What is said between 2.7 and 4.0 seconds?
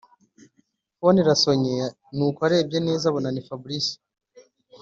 neza abona ni fabric